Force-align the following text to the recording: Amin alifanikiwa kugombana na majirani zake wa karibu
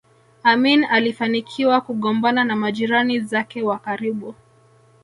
Amin 0.43 0.83
alifanikiwa 0.83 1.81
kugombana 1.81 2.43
na 2.43 2.55
majirani 2.55 3.19
zake 3.19 3.61
wa 3.63 3.79
karibu 3.79 4.35